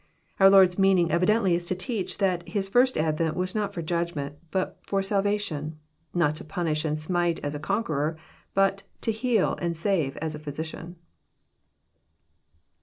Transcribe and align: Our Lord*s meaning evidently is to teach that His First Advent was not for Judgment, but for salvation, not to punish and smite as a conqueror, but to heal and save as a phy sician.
Our 0.39 0.49
Lord*s 0.49 0.79
meaning 0.79 1.11
evidently 1.11 1.53
is 1.53 1.63
to 1.65 1.75
teach 1.75 2.17
that 2.17 2.49
His 2.49 2.67
First 2.67 2.97
Advent 2.97 3.35
was 3.35 3.53
not 3.53 3.71
for 3.71 3.83
Judgment, 3.83 4.35
but 4.49 4.79
for 4.81 5.03
salvation, 5.03 5.77
not 6.11 6.33
to 6.37 6.43
punish 6.43 6.83
and 6.85 6.97
smite 6.97 7.39
as 7.43 7.53
a 7.53 7.59
conqueror, 7.59 8.17
but 8.55 8.81
to 9.01 9.11
heal 9.11 9.59
and 9.61 9.77
save 9.77 10.17
as 10.17 10.33
a 10.33 10.39
phy 10.39 10.49
sician. 10.49 10.95